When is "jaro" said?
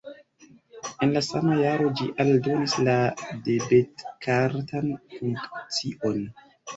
1.57-1.91